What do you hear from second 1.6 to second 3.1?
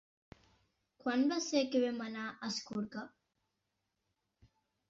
que vam anar a Escorca?